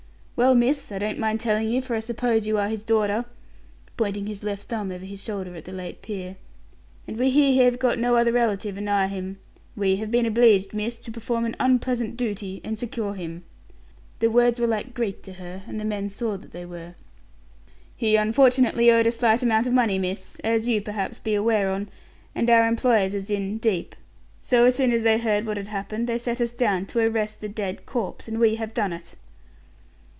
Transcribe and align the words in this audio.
"Well, 0.33 0.55
miss, 0.55 0.91
I 0.91 0.97
don't 0.97 1.19
mind 1.19 1.39
telling 1.39 1.69
you, 1.69 1.83
for 1.83 1.95
I 1.95 1.99
suppose 1.99 2.47
you 2.47 2.57
are 2.57 2.67
his 2.67 2.83
daughter" 2.83 3.25
pointing 3.95 4.25
his 4.25 4.43
left 4.43 4.69
thumb 4.69 4.91
over 4.91 5.05
his 5.05 5.21
shoulder 5.23 5.53
at 5.53 5.65
the 5.65 5.71
late 5.71 6.01
peer 6.01 6.35
"and 7.07 7.15
we 7.19 7.29
hear 7.29 7.51
he 7.51 7.57
have 7.59 7.77
got 7.77 7.99
no 7.99 8.15
other 8.15 8.31
relative 8.31 8.75
anigh 8.75 9.05
him. 9.05 9.37
We 9.75 9.97
have 9.97 10.09
been 10.09 10.25
obleeged, 10.25 10.73
miss, 10.73 10.97
to 10.97 11.11
perform 11.11 11.45
an 11.45 11.55
unpleasant 11.59 12.17
dooty 12.17 12.59
and 12.63 12.75
secure 12.75 13.13
him." 13.13 13.43
The 14.17 14.31
words 14.31 14.59
were 14.59 14.65
like 14.65 14.95
Greek 14.95 15.21
to 15.23 15.33
her, 15.33 15.61
and 15.67 15.79
the 15.79 15.85
men 15.85 16.09
saw 16.09 16.37
that 16.37 16.53
they 16.53 16.65
were. 16.65 16.95
"He 17.95 18.15
unfortunately 18.15 18.89
owed 18.89 19.05
a 19.05 19.11
slight 19.11 19.43
amount 19.43 19.67
of 19.67 19.73
money, 19.73 19.99
miss 19.99 20.39
as 20.43 20.67
you, 20.67 20.81
perhaps, 20.81 21.19
be 21.19 21.35
aware 21.35 21.69
on, 21.69 21.87
and 22.33 22.49
our 22.49 22.67
employers 22.67 23.13
is 23.13 23.29
in, 23.29 23.59
deep. 23.59 23.95
So, 24.39 24.65
as 24.65 24.73
soon 24.73 24.91
as 24.91 25.03
they 25.03 25.19
heard 25.19 25.45
what 25.45 25.57
had 25.57 25.67
happened, 25.67 26.07
they 26.07 26.17
sent 26.17 26.41
us 26.41 26.51
down 26.51 26.87
to 26.87 26.99
arrest 26.99 27.41
the 27.41 27.47
dead 27.47 27.85
corpse, 27.85 28.27
and 28.27 28.39
we 28.39 28.55
have 28.55 28.73
done 28.73 28.91
it." 28.91 29.15